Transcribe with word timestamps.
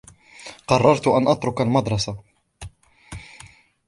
قررت 0.67 1.07
أن 1.07 1.27
أترك 1.27 1.61
المدرسة. 1.61 2.17